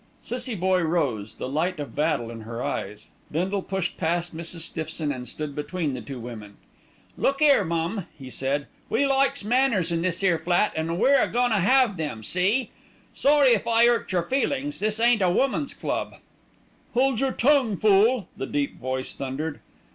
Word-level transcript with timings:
Cissie 0.23 0.55
Boye 0.55 0.81
rose, 0.81 1.35
the 1.35 1.47
light 1.47 1.79
of 1.79 1.93
battle 1.95 2.31
in 2.31 2.41
her 2.41 2.63
eyes. 2.63 3.09
Bindle 3.31 3.61
pushed 3.61 3.97
past 3.97 4.35
Mrs. 4.35 4.61
Stiffson 4.61 5.11
and 5.11 5.27
stood 5.27 5.53
between 5.53 5.93
the 5.93 6.01
two 6.01 6.19
women. 6.19 6.57
"Look 7.19 7.39
'ere, 7.39 7.63
mum," 7.63 8.07
he 8.17 8.31
said, 8.31 8.65
"we 8.89 9.05
likes 9.05 9.43
manners 9.43 9.91
in 9.91 10.01
this 10.01 10.23
'ere 10.23 10.39
flat, 10.39 10.73
an' 10.75 10.97
we're 10.97 11.21
a 11.21 11.27
goin' 11.27 11.51
to 11.51 11.57
'ave 11.57 12.03
'em, 12.03 12.23
see! 12.23 12.71
Sorry 13.13 13.49
if 13.49 13.67
I 13.67 13.85
'urt 13.85 14.11
your 14.11 14.23
feelin's. 14.23 14.79
This 14.79 14.99
ain't 14.99 15.21
a 15.21 15.29
woman's 15.29 15.75
club." 15.75 16.15
"Hold 16.95 17.19
your 17.19 17.31
tongue, 17.31 17.77
fool!" 17.77 18.27
the 18.35 18.47
deep 18.47 18.79
voice 18.79 19.13
thundered. 19.13 19.59